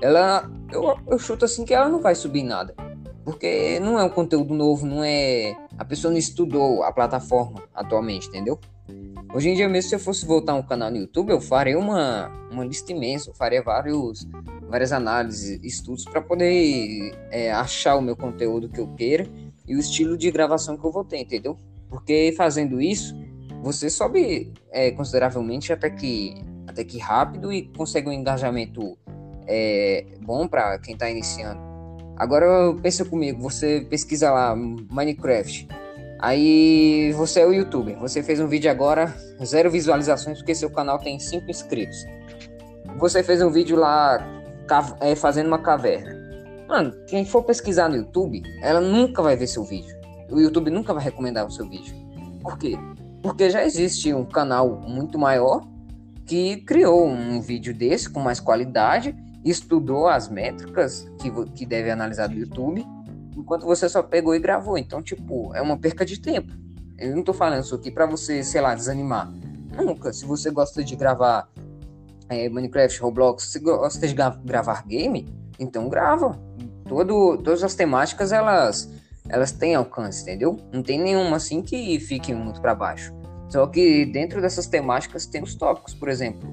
[0.00, 2.74] ela eu, eu chuto assim que ela não vai subir nada.
[3.24, 5.54] Porque não é um conteúdo novo, não é.
[5.76, 8.58] A pessoa não estudou a plataforma atualmente, entendeu?
[9.34, 12.28] Hoje em dia, mesmo se eu fosse voltar um canal no YouTube, eu faria uma,
[12.50, 14.26] uma lista imensa, eu faria vários,
[14.68, 19.26] várias análises, estudos para poder é, achar o meu conteúdo que eu queira
[19.66, 21.58] e o estilo de gravação que eu vou ter, entendeu?
[21.90, 23.14] Porque fazendo isso,
[23.62, 26.34] você sobe é, consideravelmente até que,
[26.66, 28.96] até que rápido e consegue um engajamento
[29.46, 31.60] é, bom para quem está iniciando.
[32.16, 32.46] Agora
[32.82, 35.68] pensa comigo, você pesquisa lá Minecraft
[36.20, 40.98] Aí você é o youtuber, você fez um vídeo agora, zero visualizações porque seu canal
[40.98, 42.04] tem 5 inscritos.
[42.98, 44.18] Você fez um vídeo lá
[45.00, 46.16] é, fazendo uma caverna.
[46.68, 49.96] Mano, quem for pesquisar no YouTube, ela nunca vai ver seu vídeo.
[50.28, 51.94] O YouTube nunca vai recomendar o seu vídeo.
[52.42, 52.76] Por quê?
[53.22, 55.62] Porque já existe um canal muito maior
[56.26, 62.26] que criou um vídeo desse com mais qualidade, estudou as métricas que, que deve analisar
[62.26, 62.84] do YouTube
[63.38, 64.76] enquanto você só pegou e gravou.
[64.76, 66.52] Então, tipo, é uma perca de tempo.
[66.98, 69.32] Eu não tô falando isso aqui pra você, sei lá, desanimar.
[69.76, 70.12] Nunca.
[70.12, 71.48] Se você gosta de gravar
[72.28, 75.26] é, Minecraft, Roblox, se gosta de gravar game,
[75.58, 76.38] então grava.
[76.86, 78.90] Todo, todas as temáticas, elas,
[79.28, 80.58] elas têm alcance, entendeu?
[80.72, 83.14] Não tem nenhuma assim que fique muito para baixo.
[83.48, 86.48] Só que dentro dessas temáticas tem os tópicos, por exemplo.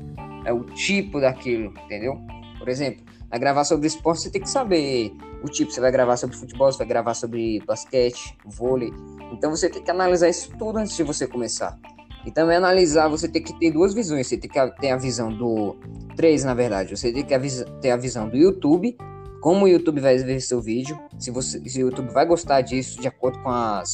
[0.46, 2.20] É o tipo daquilo, entendeu?
[2.60, 5.12] Por exemplo, a gravar sobre esporte você tem que saber
[5.44, 8.92] o tipo, você vai gravar sobre futebol, você vai gravar sobre basquete, vôlei.
[9.32, 11.78] Então você tem que analisar isso tudo antes de você começar.
[12.26, 14.28] E também analisar, você tem que ter duas visões.
[14.28, 15.76] Você tem que ter a visão do.
[16.16, 16.98] Três, na verdade.
[16.98, 17.38] Você tem que
[17.80, 18.98] ter a visão do YouTube.
[19.40, 21.00] Como o YouTube vai ver seu vídeo.
[21.20, 23.94] Se, você, se o YouTube vai gostar disso de acordo com as,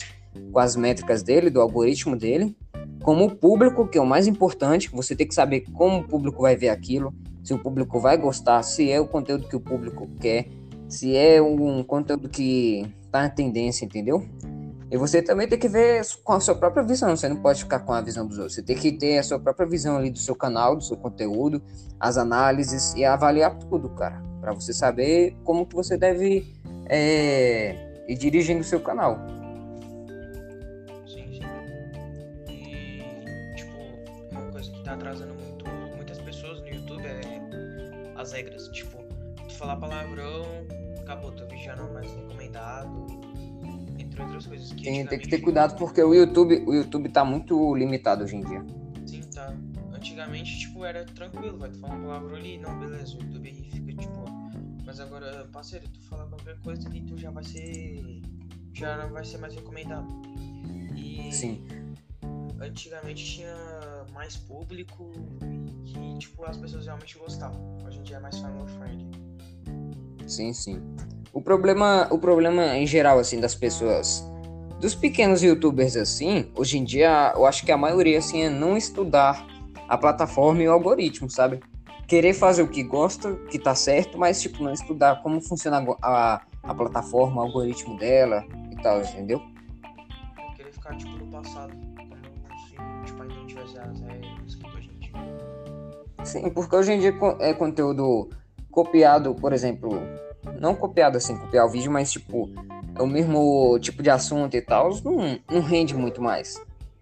[0.49, 2.55] com as métricas dele, do algoritmo dele.
[3.03, 4.89] Como o público, que é o mais importante.
[4.93, 7.13] Você tem que saber como o público vai ver aquilo.
[7.43, 8.63] Se o público vai gostar.
[8.63, 10.47] Se é o conteúdo que o público quer.
[10.87, 14.25] Se é um conteúdo que tá na tendência, entendeu?
[14.91, 17.79] E você também tem que ver com a sua própria visão, você não pode ficar
[17.79, 18.55] com a visão dos outros.
[18.55, 21.61] Você tem que ter a sua própria visão ali do seu canal, do seu conteúdo,
[21.97, 24.21] as análises e avaliar tudo, cara.
[24.41, 26.53] para você saber como que você deve
[26.89, 29.17] é, ir dirigindo o seu canal.
[38.21, 38.67] As regras.
[38.69, 39.03] Tipo,
[39.47, 40.45] tu falar palavrão,
[40.99, 43.07] acabou, teu vídeo já não é mais recomendado
[43.99, 44.71] entre outras coisas.
[44.73, 48.35] Que Sim, tem que ter cuidado porque o YouTube, o YouTube tá muito limitado hoje
[48.35, 48.65] em dia.
[49.05, 49.53] Sim, tá.
[49.93, 53.93] Antigamente, tipo, era tranquilo, vai, tu falar uma palavra ali, não, beleza, o YouTube fica,
[53.93, 54.25] tipo,
[54.85, 58.21] mas agora, parceiro, tu falar qualquer coisa ali, tu já vai ser,
[58.73, 60.07] já não vai ser mais recomendado.
[60.95, 61.31] E...
[61.31, 61.63] Sim.
[62.59, 63.55] Antigamente tinha
[64.13, 65.11] mais público
[66.21, 67.77] tipo, as pessoas realmente gostavam.
[67.85, 69.09] Hoje em dia é mais family friendly.
[70.27, 70.81] Sim, sim.
[71.33, 74.23] O problema, o problema em geral, assim, das pessoas,
[74.79, 78.77] dos pequenos youtubers, assim, hoje em dia, eu acho que a maioria, assim, é não
[78.77, 79.45] estudar
[79.87, 81.59] a plataforma e o algoritmo, sabe?
[82.07, 86.41] Querer fazer o que gosta, que tá certo, mas, tipo, não estudar como funciona a,
[86.63, 89.41] a plataforma, o algoritmo dela e tal, entendeu?
[90.55, 94.60] Querer ficar, tipo, no passado, como se, tipo, ainda não tivesse as regras a gente...
[96.23, 98.29] Sim, porque hoje em dia é conteúdo
[98.69, 100.01] copiado, por exemplo,
[100.59, 102.49] não copiado assim, copiar o vídeo, mas tipo,
[102.95, 106.61] é o mesmo tipo de assunto e tal, não, não rende muito mais.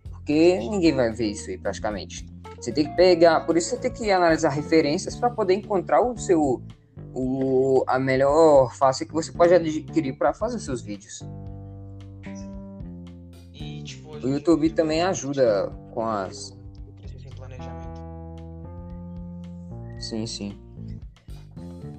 [0.09, 2.25] Porque ninguém vai ver isso aí praticamente.
[2.57, 6.17] Você tem que pegar, por isso você tem que analisar referências para poder encontrar o
[6.17, 6.61] seu
[7.13, 11.21] o, a melhor face que você pode adquirir para fazer seus vídeos.
[13.53, 16.57] E, tipo, o YouTube também ajuda com as.
[19.99, 20.57] Sim, sim.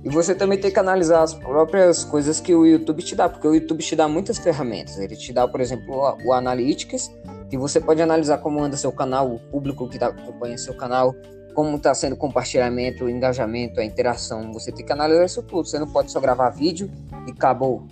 [0.02, 3.46] E você também tem que analisar as próprias coisas que o YouTube te dá, porque
[3.46, 4.98] o YouTube te dá muitas ferramentas.
[4.98, 7.10] Ele te dá, por exemplo, o Analytics,
[7.50, 11.14] que você pode analisar como anda seu canal, o público que tá, acompanha seu canal,
[11.54, 14.50] como está sendo o compartilhamento, o engajamento, a interação.
[14.54, 15.68] Você tem que analisar isso tudo.
[15.68, 16.90] Você não pode só gravar vídeo
[17.26, 17.86] e acabou.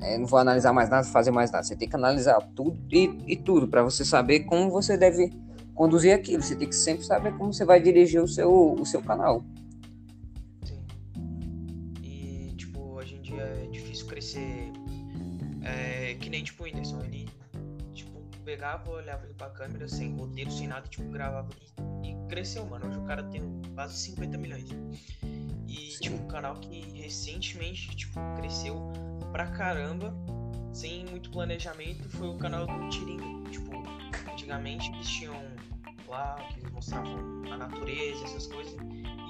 [0.00, 1.64] É, não vou analisar mais nada, fazer mais nada.
[1.64, 5.32] Você tem que analisar tudo e, e tudo para você saber como você deve
[5.78, 6.42] conduzir aquilo.
[6.42, 9.44] Você tem que sempre saber como você vai dirigir o seu, o seu canal.
[14.18, 14.72] crescer
[15.62, 17.00] é, que nem tipo o Whindersson.
[17.04, 17.28] Ele
[17.94, 21.48] tipo, pegava, olhava ele pra câmera sem roteiro, sem nada, tipo, gravava
[22.02, 22.88] e, e cresceu, mano.
[22.88, 23.42] Hoje o cara tem
[23.74, 24.68] quase 50 milhões.
[25.68, 26.00] E Sim.
[26.00, 28.90] tipo, um canal que recentemente tipo, cresceu
[29.30, 30.12] pra caramba,
[30.72, 33.50] sem muito planejamento, foi o canal do Tiringa.
[33.50, 33.70] Tipo,
[34.32, 35.57] antigamente eles tinham
[36.08, 38.74] lá, que eles mostravam a natureza, essas coisas.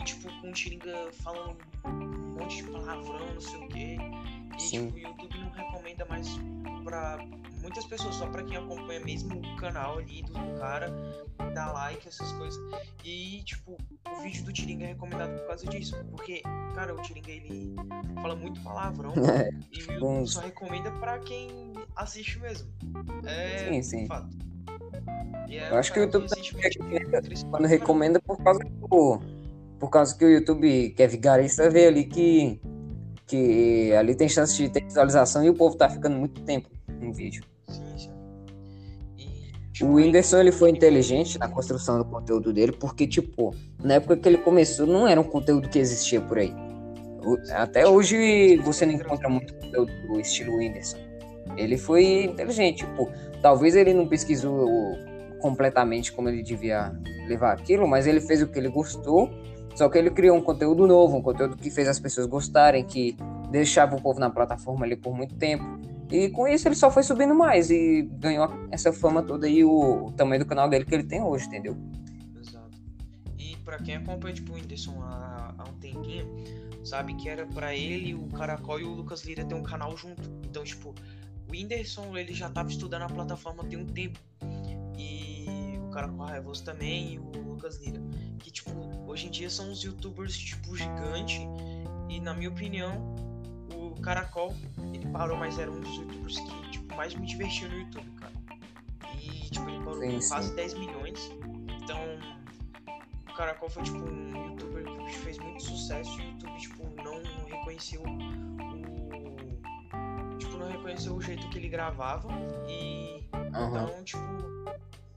[0.01, 3.97] E tipo, com o Tiringa falando um monte de palavrão, não sei o que.
[4.57, 4.87] E Sim.
[4.87, 6.29] tipo, o YouTube não recomenda mais
[6.85, 7.19] pra
[7.61, 10.91] muitas pessoas, só pra quem acompanha mesmo o canal ali do cara,
[11.55, 12.59] dá like, essas coisas.
[13.05, 13.77] E, tipo,
[14.11, 15.97] o vídeo do Tiringa é recomendado por causa disso.
[16.11, 16.43] Porque,
[16.75, 17.75] cara, o Tiringa ele
[18.15, 22.73] fala muito palavrão é, e o YouTube só recomenda pra quem assiste mesmo.
[23.25, 24.07] É sim, sim.
[24.07, 24.48] fato.
[25.51, 26.27] É, Eu acho que o YouTube
[27.51, 29.21] quando recomenda por causa do.
[29.79, 32.61] Por causa que o YouTube, que é vigarista, vê ali que
[33.29, 36.69] que ali tem chance de ter visualização e o povo tá ficando muito tempo
[37.01, 37.45] no vídeo.
[37.69, 38.11] Sim, sim.
[39.19, 44.17] E, o Whindersson ele foi inteligente na construção do conteúdo dele, porque, tipo, na época
[44.17, 46.53] que ele começou, não era um conteúdo que existia por aí.
[47.51, 50.97] Até hoje você não encontra muito conteúdo do estilo Whindersson.
[51.57, 53.11] Ele foi inteligente, tipo,
[53.43, 54.69] talvez ele não pesquisou
[55.41, 56.93] completamente como ele devia
[57.27, 59.31] levar aquilo, mas ele fez o que ele gostou
[59.79, 63.17] só que ele criou um conteúdo novo, um conteúdo que fez as pessoas gostarem, que
[63.49, 65.65] deixava o povo na plataforma ali por muito tempo.
[66.11, 70.11] E com isso ele só foi subindo mais e ganhou essa fama toda e o,
[70.17, 71.77] tamanho do canal dele que ele tem hoje, entendeu?
[72.41, 72.77] Exato.
[73.39, 76.27] E para quem acompanha tipo, o Whindersson há, há um tempinho,
[76.83, 80.29] sabe que era para ele, o Caracol e o Lucas Lira ter um canal junto.
[80.45, 80.93] Então, tipo,
[81.49, 84.19] o Whindersson ele já tava estudando a plataforma tem um tempo.
[84.97, 88.01] E o Caracol Raivoso também e o Lucas Lira.
[88.39, 88.71] Que, tipo,
[89.07, 91.41] hoje em dia são os youtubers, tipo, gigante.
[92.09, 93.15] E, na minha opinião,
[93.75, 94.55] o Caracol,
[94.93, 98.33] ele parou, mas era um dos youtubers que, tipo, mais me divertiu no YouTube, cara.
[99.17, 101.31] E, tipo, ele parou sim, com quase 10 milhões.
[101.83, 101.99] Então,
[103.29, 107.23] o Caracol foi tipo um youtuber que fez muito sucesso e o YouTube, tipo, não
[107.47, 108.03] reconheceu
[110.89, 112.29] reconheceu o jeito que ele gravava.
[112.67, 113.29] E.
[113.35, 113.85] Uhum.
[113.85, 114.23] Então, tipo,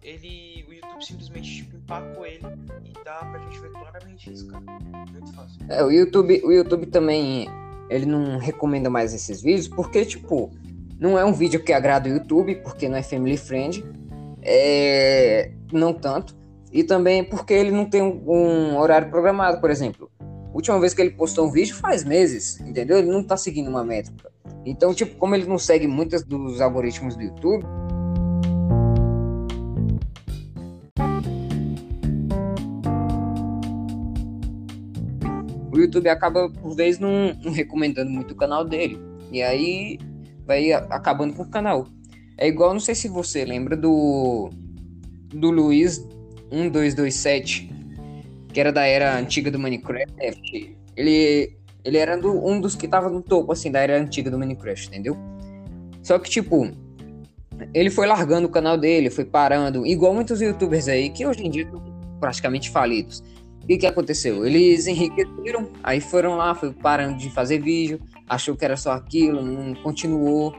[0.04, 0.66] ele.
[0.68, 2.46] O YouTube simplesmente tipo, empacou ele
[2.84, 4.64] e dá pra gente ver claramente isso, cara.
[5.12, 5.60] Muito fácil.
[5.70, 7.48] É, o YouTube, o YouTube também.
[7.90, 10.50] Ele não recomenda mais esses vídeos porque, tipo,
[10.98, 13.84] não é um vídeo que agrada o YouTube, porque não é family friend.
[14.42, 16.34] É, não tanto.
[16.72, 20.10] E também porque ele não tem um, um horário programado, por exemplo.
[20.54, 22.98] Última vez que ele postou um vídeo faz meses, entendeu?
[22.98, 24.32] Ele não tá seguindo uma métrica.
[24.66, 27.66] Então, tipo, como ele não segue muitos dos algoritmos do YouTube.
[35.72, 39.00] O YouTube acaba, por vez, não, não recomendando muito o canal dele.
[39.32, 39.98] E aí
[40.46, 41.88] vai acabando com o canal.
[42.38, 44.50] É igual, não sei se você lembra do
[45.34, 46.06] do Luiz
[46.52, 47.72] 1227,
[48.52, 50.78] que era da era antiga do Minecraft.
[50.96, 54.38] Ele ele era do, um dos que tava no topo assim da era antiga do
[54.38, 55.18] Minecraft, entendeu?
[56.04, 56.70] Só que tipo,
[57.74, 61.50] ele foi largando o canal dele, foi parando, igual muitos youtubers aí que hoje em
[61.50, 61.82] dia estão
[62.20, 63.24] praticamente falidos.
[63.64, 64.46] O que, que aconteceu?
[64.46, 69.42] Eles enriqueceram, aí foram lá, foi parando de fazer vídeo, achou que era só aquilo,
[69.42, 70.54] não continuou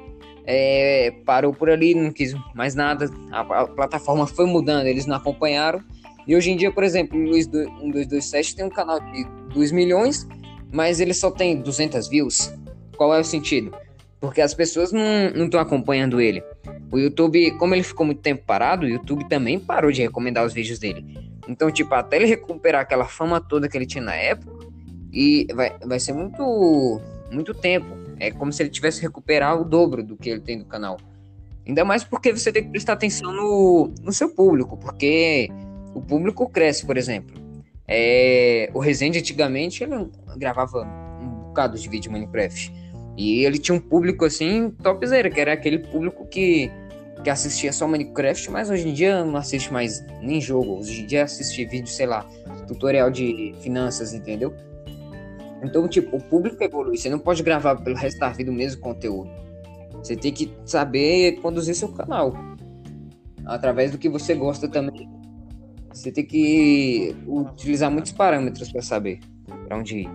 [0.44, 3.10] é, parou por ali, não quis mais nada.
[3.30, 5.80] A, a, plataforma foi mudando, eles não acompanharam.
[6.26, 10.26] E hoje em dia, por exemplo, o Luiz 1227 tem um canal de 2 milhões,
[10.72, 12.52] mas ele só tem 200 views.
[12.96, 13.74] Qual é o sentido?
[14.20, 16.42] Porque as pessoas não estão acompanhando ele.
[16.92, 20.52] O YouTube, como ele ficou muito tempo parado, o YouTube também parou de recomendar os
[20.52, 21.04] vídeos dele.
[21.48, 24.62] Então, tipo, até ele recuperar aquela fama toda que ele tinha na época,
[25.12, 27.86] e vai, vai ser muito, muito tempo.
[28.18, 30.96] É como se ele tivesse recuperar o dobro do que ele tem no canal.
[31.66, 35.48] Ainda mais porque você tem que prestar atenção no, no seu público, porque
[35.94, 37.40] o público cresce, por exemplo.
[37.86, 40.82] É, o Resende antigamente ele gravava
[41.20, 42.72] um bocado de vídeo Minecraft.
[43.16, 46.70] E ele tinha um público assim, topzera, que era aquele público que,
[47.22, 50.78] que assistia só Minecraft, mas hoje em dia não assiste mais nem jogo.
[50.78, 52.26] Hoje em dia assiste vídeo, sei lá,
[52.66, 54.54] tutorial de finanças, entendeu?
[55.62, 56.96] Então, tipo, o público evolui.
[56.96, 59.30] Você não pode gravar pelo resto da vida o mesmo conteúdo.
[60.02, 62.34] Você tem que saber conduzir seu canal.
[63.44, 65.11] Através do que você gosta também.
[65.92, 69.20] Você tem que utilizar muitos parâmetros para saber
[69.66, 70.08] para onde ir.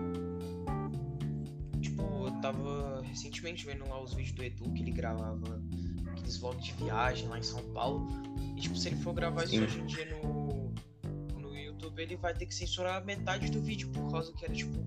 [1.80, 5.62] Tipo, eu tava recentemente vendo lá os vídeos do Edu que ele gravava
[6.10, 8.06] aqueles vlogs de viagem lá em São Paulo.
[8.56, 9.56] E tipo, se ele for gravar Sim.
[9.56, 10.72] isso hoje em dia no,
[11.40, 14.78] no YouTube, ele vai ter que censurar metade do vídeo por causa que era tipo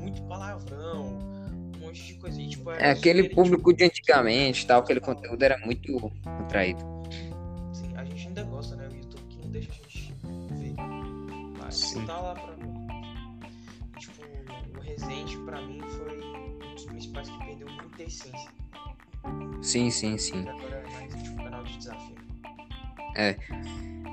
[0.00, 1.18] muito palavrão,
[1.76, 2.40] um monte de coisa.
[2.40, 6.80] E, tipo, é aquele público de antigamente, tal, aquele conteúdo era muito contraído.
[7.72, 8.88] Sim, a gente ainda gosta, né?
[8.88, 9.87] O YouTube que não deixa a gente.
[11.70, 12.04] Sim.
[12.06, 12.54] tá lá pra.
[13.98, 14.22] Tipo,
[14.76, 18.50] o Resident pra mim foi um dos principais que perdeu muita essência.
[19.62, 20.44] Sim, sim, sim.
[20.44, 22.16] E agora é mais tipo, canal de desafio.
[23.16, 23.36] É.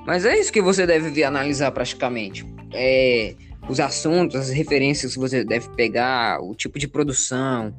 [0.04, 2.46] Mas é isso que você deve analisar praticamente.
[2.72, 3.34] É
[3.68, 7.74] os assuntos, as referências que você deve pegar, o tipo de produção,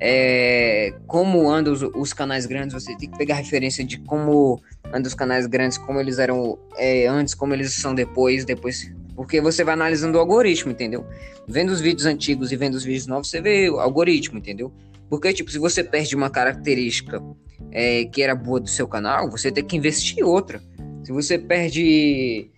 [0.00, 5.08] é, como andam os, os, canais grandes, você tem que pegar referência de como andam
[5.08, 8.92] os canais grandes, como eles eram é, antes, como eles são depois, depois.
[9.14, 11.06] Porque você vai analisando o algoritmo, entendeu?
[11.46, 14.72] Vendo os vídeos antigos e vendo os vídeos novos, você vê o algoritmo, entendeu?
[15.08, 17.22] Porque, tipo, se você perde uma característica
[17.70, 20.60] é, que era boa do seu canal, você tem que investir em outra.
[21.04, 22.50] Se você perde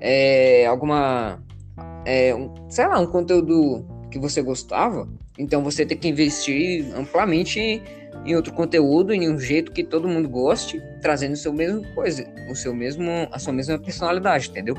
[0.00, 1.42] é, alguma
[2.04, 7.82] é, um, sei lá, um conteúdo que você gostava, então você tem que investir amplamente
[8.24, 12.24] em outro conteúdo, em um jeito que todo mundo goste, trazendo o seu mesmo coisa,
[12.50, 14.76] o seu mesmo, a sua mesma personalidade, entendeu?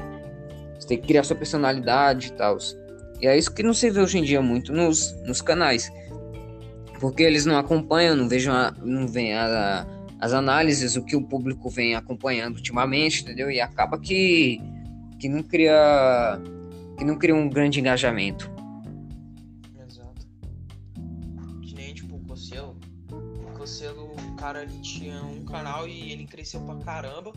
[0.79, 2.57] Você tem que criar sua personalidade e tal.
[3.21, 5.91] E é isso que não se vê hoje em dia muito nos, nos canais.
[6.99, 9.85] Porque eles não acompanham, não vejam, a, não vêm a,
[10.19, 13.49] as análises, o que o público vem acompanhando ultimamente, entendeu?
[13.51, 14.61] E acaba que,
[15.19, 16.39] que não cria
[16.97, 18.49] que não cria um grande engajamento.
[19.85, 20.27] Exato.
[21.61, 22.77] Que nem tipo o Cocielo.
[23.11, 27.33] O Cocielo, o cara, ele tinha um canal e ele cresceu pra caramba.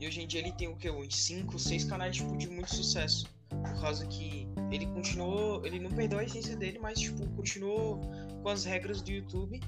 [0.00, 0.90] E hoje em dia ele tem o que?
[0.90, 3.26] Uns 5, 6 canais tipo, de muito sucesso.
[3.48, 5.64] Por causa que ele continuou.
[5.66, 8.00] Ele não perdeu a essência dele, mas tipo, continuou
[8.42, 9.60] com as regras do YouTube.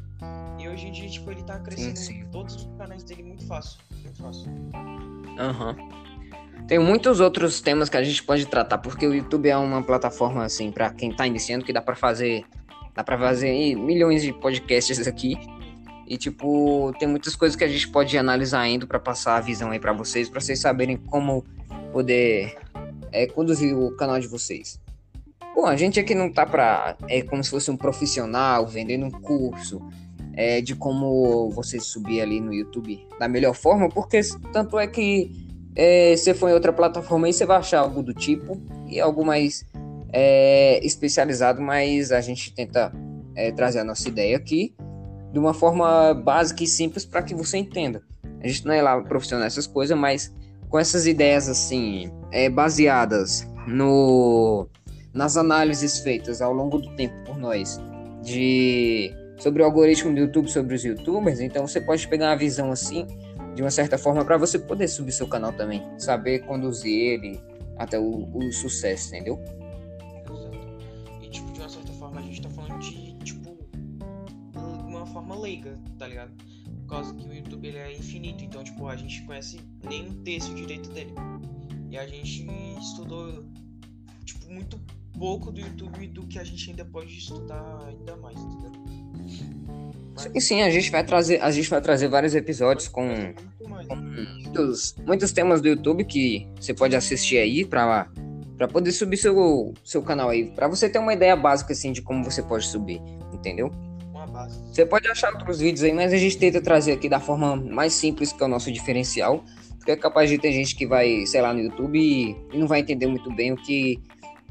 [0.58, 2.26] E hoje em dia, tipo, ele tá crescendo sim, sim.
[2.30, 3.80] todos os canais dele muito fácil.
[4.02, 4.50] Muito fácil.
[5.38, 5.76] Aham.
[5.76, 6.10] Uhum.
[6.66, 10.44] Tem muitos outros temas que a gente pode tratar, porque o YouTube é uma plataforma
[10.44, 12.44] assim para quem tá iniciando que dá para fazer,
[12.94, 15.36] dá para fazer milhões de podcasts aqui.
[16.10, 19.70] E tipo, tem muitas coisas que a gente pode analisar ainda para passar a visão
[19.70, 21.44] aí para vocês, para vocês saberem como
[21.92, 22.58] poder
[23.12, 24.80] é, conduzir o canal de vocês.
[25.54, 26.96] Bom, a gente aqui não tá pra.
[27.08, 29.80] É como se fosse um profissional vendendo um curso
[30.34, 34.20] é, de como você subir ali no YouTube da melhor forma, porque
[34.52, 35.30] tanto é que
[35.76, 39.24] é, você for em outra plataforma aí, você vai achar algo do tipo e algo
[39.24, 39.64] mais
[40.12, 42.92] é, especializado, mas a gente tenta
[43.36, 44.74] é, trazer a nossa ideia aqui
[45.32, 48.02] de uma forma básica e simples para que você entenda.
[48.42, 50.34] A gente não é lá profissional essas coisas, mas
[50.68, 54.68] com essas ideias assim, é, baseadas no
[55.12, 57.80] nas análises feitas ao longo do tempo por nós
[58.22, 62.70] de sobre o algoritmo do YouTube, sobre os YouTubers, então você pode pegar uma visão
[62.70, 63.06] assim,
[63.54, 67.40] de uma certa forma, para você poder subir seu canal também, saber conduzir ele
[67.78, 69.42] até o, o sucesso, entendeu?
[75.20, 76.32] Forma leiga, tá ligado?
[76.82, 80.14] Por causa que o YouTube ele é infinito, então tipo, a gente conhece nem um
[80.22, 81.12] terço direito dele.
[81.90, 82.46] E a gente
[82.80, 83.44] estudou,
[84.24, 84.80] tipo, muito
[85.18, 88.72] pouco do YouTube do que a gente ainda pode estudar ainda mais, entendeu?
[90.16, 94.94] Sim, sim, a gente vai trazer, a gente vai trazer vários episódios com, com muitos,
[95.06, 98.08] muitos temas do YouTube que você pode assistir aí para
[98.56, 102.02] para poder subir seu, seu canal aí, para você ter uma ideia básica assim de
[102.02, 103.00] como você pode subir,
[103.32, 103.72] entendeu?
[104.48, 107.92] Você pode achar outros vídeos aí, mas a gente tenta trazer aqui da forma mais
[107.94, 109.44] simples que é o nosso diferencial,
[109.76, 112.80] porque é capaz de ter gente que vai, sei lá, no YouTube e, não vai
[112.80, 114.00] entender muito bem o que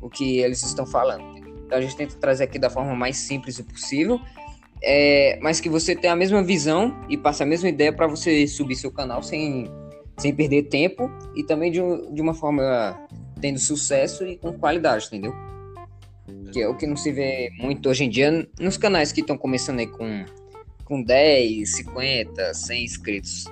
[0.01, 1.23] o que eles estão falando.
[1.65, 4.19] Então a gente tenta trazer aqui da forma mais simples possível
[4.81, 8.47] é, mas que você tenha a mesma visão e passe a mesma ideia para você
[8.47, 9.69] subir seu canal sem,
[10.17, 11.79] sem perder tempo e também de,
[12.13, 12.97] de uma forma
[13.41, 15.33] tendo sucesso e com qualidade, entendeu?
[16.51, 19.37] Que é o que não se vê muito hoje em dia nos canais que estão
[19.37, 20.25] começando aí com,
[20.83, 23.45] com 10, 50, 100 inscritos.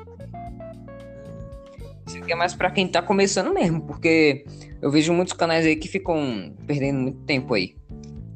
[2.08, 4.46] Isso aqui é mais para quem tá começando mesmo, porque
[4.82, 7.76] eu vejo muitos canais aí que ficam perdendo muito tempo aí.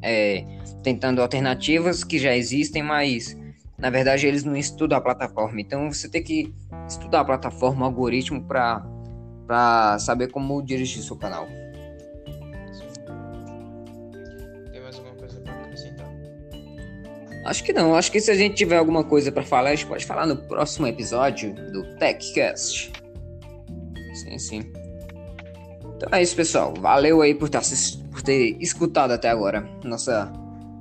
[0.02, 0.44] É,
[0.84, 3.38] tentando alternativas que já existem, mas
[3.78, 5.62] na verdade eles não estudam a plataforma.
[5.62, 6.54] Então você tem que
[6.88, 11.48] estudar a plataforma, o algoritmo para saber como dirigir seu canal.
[17.46, 17.96] Acho que não.
[17.96, 20.38] Acho que se a gente tiver alguma coisa para falar, a gente pode falar no
[20.38, 22.92] próximo episódio do TechCast.
[24.14, 24.72] Sim, sim.
[25.96, 26.74] Então é isso, pessoal.
[26.80, 27.60] Valeu aí por, ter,
[28.12, 30.32] por ter escutado até agora nossa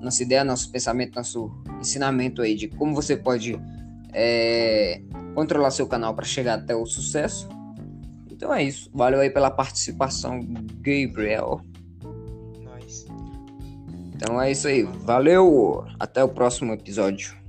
[0.01, 3.61] nossa ideia, nosso pensamento, nosso ensinamento aí de como você pode
[4.13, 5.01] é,
[5.35, 7.49] controlar seu canal para chegar até o sucesso.
[8.31, 8.91] Então é isso.
[8.95, 10.41] Valeu aí pela participação,
[10.81, 11.61] Gabriel.
[14.21, 14.83] Então é isso aí.
[14.83, 15.87] Valeu.
[15.99, 17.40] Até o próximo episódio.